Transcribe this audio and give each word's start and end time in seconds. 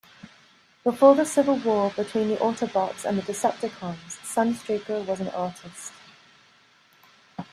Before 0.83 1.13
the 1.13 1.27
civil 1.27 1.57
war 1.59 1.91
between 1.95 2.29
the 2.29 2.37
Autobots 2.37 3.05
and 3.05 3.19
the 3.19 3.21
Decepticons, 3.21 4.19
Sunstreaker 4.23 5.05
was 5.05 5.19
an 5.19 5.27
artist. 5.29 5.93